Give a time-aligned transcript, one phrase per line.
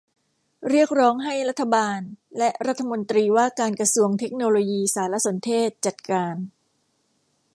[0.69, 1.99] เรียกร้องให้รัฐบาล
[2.37, 6.35] และรัฐมนตรีว่าการกระทรวงเทคโนโลยีสารสนเทศจัดการ